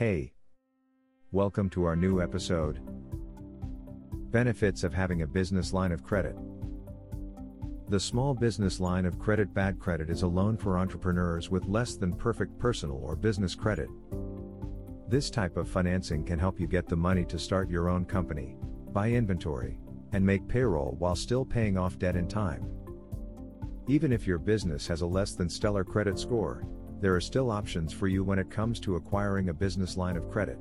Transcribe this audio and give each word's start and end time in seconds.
Hey! 0.00 0.32
Welcome 1.30 1.68
to 1.72 1.84
our 1.84 1.94
new 1.94 2.22
episode 2.22 2.80
Benefits 4.30 4.82
of 4.82 4.94
having 4.94 5.20
a 5.20 5.26
business 5.26 5.74
line 5.74 5.92
of 5.92 6.02
credit. 6.02 6.34
The 7.90 8.00
small 8.00 8.32
business 8.32 8.80
line 8.80 9.04
of 9.04 9.18
credit 9.18 9.52
Bad 9.52 9.78
credit 9.78 10.08
is 10.08 10.22
a 10.22 10.26
loan 10.26 10.56
for 10.56 10.78
entrepreneurs 10.78 11.50
with 11.50 11.66
less 11.66 11.96
than 11.96 12.14
perfect 12.14 12.58
personal 12.58 12.96
or 12.96 13.14
business 13.14 13.54
credit. 13.54 13.90
This 15.06 15.28
type 15.28 15.58
of 15.58 15.68
financing 15.68 16.24
can 16.24 16.38
help 16.38 16.58
you 16.58 16.66
get 16.66 16.88
the 16.88 16.96
money 16.96 17.26
to 17.26 17.38
start 17.38 17.68
your 17.68 17.90
own 17.90 18.06
company, 18.06 18.56
buy 18.94 19.10
inventory, 19.10 19.80
and 20.12 20.24
make 20.24 20.48
payroll 20.48 20.96
while 20.98 21.14
still 21.14 21.44
paying 21.44 21.76
off 21.76 21.98
debt 21.98 22.16
in 22.16 22.26
time. 22.26 22.66
Even 23.86 24.14
if 24.14 24.26
your 24.26 24.38
business 24.38 24.86
has 24.86 25.02
a 25.02 25.06
less 25.06 25.34
than 25.34 25.50
stellar 25.50 25.84
credit 25.84 26.18
score, 26.18 26.66
there 27.00 27.14
are 27.14 27.20
still 27.20 27.50
options 27.50 27.92
for 27.92 28.08
you 28.08 28.22
when 28.22 28.38
it 28.38 28.50
comes 28.50 28.78
to 28.80 28.96
acquiring 28.96 29.48
a 29.48 29.54
business 29.54 29.96
line 29.96 30.16
of 30.16 30.30
credit. 30.30 30.58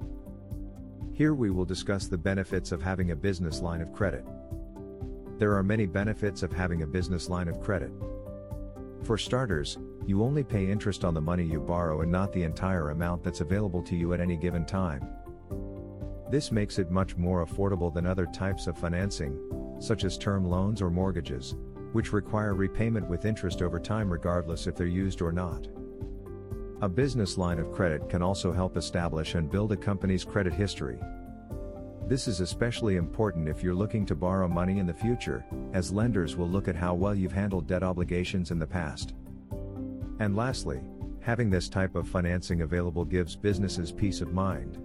Here 1.11 1.33
we 1.33 1.49
will 1.49 1.65
discuss 1.65 2.07
the 2.07 2.17
benefits 2.17 2.71
of 2.71 2.81
having 2.81 3.11
a 3.11 3.15
business 3.15 3.59
line 3.59 3.81
of 3.81 3.91
credit. 3.91 4.23
There 5.37 5.53
are 5.55 5.63
many 5.63 5.85
benefits 5.85 6.41
of 6.41 6.53
having 6.53 6.81
a 6.81 6.87
business 6.87 7.27
line 7.27 7.49
of 7.49 7.59
credit. 7.59 7.91
For 9.03 9.17
starters, 9.17 9.77
you 10.05 10.23
only 10.23 10.43
pay 10.43 10.69
interest 10.69 11.03
on 11.03 11.13
the 11.13 11.21
money 11.21 11.43
you 11.43 11.59
borrow 11.59 12.01
and 12.01 12.11
not 12.11 12.31
the 12.31 12.43
entire 12.43 12.91
amount 12.91 13.23
that's 13.23 13.41
available 13.41 13.83
to 13.83 13.95
you 13.95 14.13
at 14.13 14.21
any 14.21 14.37
given 14.37 14.65
time. 14.65 15.07
This 16.31 16.51
makes 16.51 16.79
it 16.79 16.89
much 16.89 17.17
more 17.17 17.45
affordable 17.45 17.93
than 17.93 18.05
other 18.05 18.27
types 18.27 18.67
of 18.67 18.77
financing, 18.77 19.37
such 19.79 20.05
as 20.05 20.17
term 20.17 20.45
loans 20.45 20.81
or 20.81 20.89
mortgages, 20.89 21.55
which 21.91 22.13
require 22.13 22.53
repayment 22.53 23.09
with 23.09 23.25
interest 23.25 23.61
over 23.61 23.79
time 23.79 24.09
regardless 24.09 24.67
if 24.67 24.75
they're 24.75 24.87
used 24.87 25.21
or 25.21 25.31
not. 25.31 25.67
A 26.81 26.87
business 26.87 27.37
line 27.37 27.59
of 27.59 27.73
credit 27.73 28.07
can 28.07 28.21
also 28.21 28.53
help 28.53 28.77
establish 28.77 29.35
and 29.35 29.51
build 29.51 29.73
a 29.73 29.77
company's 29.77 30.23
credit 30.23 30.53
history. 30.53 30.97
This 32.07 32.25
is 32.25 32.39
especially 32.39 32.95
important 32.95 33.49
if 33.49 33.61
you're 33.61 33.75
looking 33.75 34.05
to 34.05 34.15
borrow 34.15 34.47
money 34.47 34.79
in 34.79 34.87
the 34.87 34.93
future, 34.93 35.43
as 35.73 35.91
lenders 35.91 36.37
will 36.37 36.47
look 36.47 36.69
at 36.69 36.77
how 36.77 36.93
well 36.93 37.13
you've 37.13 37.33
handled 37.33 37.67
debt 37.67 37.83
obligations 37.83 38.51
in 38.51 38.59
the 38.59 38.65
past. 38.65 39.13
And 40.19 40.37
lastly, 40.37 40.79
having 41.19 41.49
this 41.49 41.67
type 41.67 41.95
of 41.95 42.07
financing 42.07 42.61
available 42.61 43.03
gives 43.03 43.35
businesses 43.35 43.91
peace 43.91 44.21
of 44.21 44.31
mind. 44.31 44.77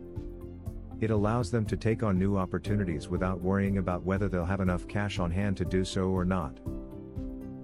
It 1.00 1.12
allows 1.12 1.52
them 1.52 1.64
to 1.66 1.76
take 1.76 2.02
on 2.02 2.18
new 2.18 2.36
opportunities 2.36 3.08
without 3.08 3.40
worrying 3.40 3.78
about 3.78 4.02
whether 4.02 4.28
they'll 4.28 4.44
have 4.44 4.60
enough 4.60 4.88
cash 4.88 5.20
on 5.20 5.30
hand 5.30 5.56
to 5.58 5.64
do 5.64 5.84
so 5.84 6.08
or 6.08 6.24
not. 6.24 6.58